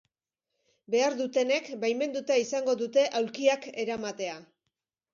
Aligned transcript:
Behar 0.95 1.17
dutenek, 1.19 1.69
baimenduta 1.85 2.39
izango 2.47 2.77
dute 2.83 3.07
aulkiak 3.23 3.73
eramatea. 3.89 4.45